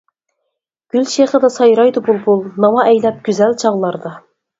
[0.93, 4.15] گۈل شېخىدا سايرايدۇ بۇلبۇل، ناۋا ئەيلەپ گۈزەل چاغلاردا.